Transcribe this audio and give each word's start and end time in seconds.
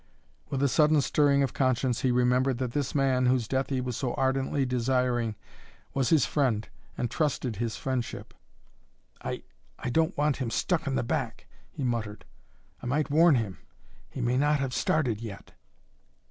With 0.49 0.63
a 0.63 0.67
sudden 0.67 0.99
stirring 0.99 1.43
of 1.43 1.53
conscience 1.53 2.01
he 2.01 2.09
remembered 2.09 2.57
that 2.57 2.71
this 2.71 2.95
man 2.95 3.27
whose 3.27 3.47
death 3.47 3.69
he 3.69 3.79
was 3.81 3.95
so 3.95 4.15
ardently 4.15 4.65
desiring 4.65 5.35
was 5.93 6.09
his 6.09 6.25
friend 6.25 6.67
and 6.97 7.11
trusted 7.11 7.57
his 7.57 7.77
friendship. 7.77 8.33
"I 9.23 9.43
I 9.77 9.91
don't 9.91 10.17
want 10.17 10.37
him 10.37 10.49
stuck 10.49 10.87
in 10.87 10.95
the 10.95 11.03
back," 11.03 11.45
he 11.69 11.83
muttered. 11.83 12.25
"I 12.81 12.87
might 12.87 13.11
warn 13.11 13.35
him. 13.35 13.59
He 14.09 14.21
may 14.21 14.37
not 14.37 14.59
have 14.59 14.73
started 14.73 15.21
yet." 15.21 15.51